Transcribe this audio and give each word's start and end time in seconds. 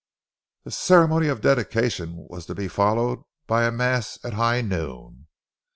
The 0.63 0.71
ceremony 0.71 1.27
of 1.27 1.41
dedication 1.41 2.25
was 2.27 2.47
to 2.47 2.55
be 2.55 2.67
followed 2.67 3.19
by 3.45 3.69
mass 3.69 4.17
at 4.25 4.33
high 4.33 4.61
noon. 4.61 5.27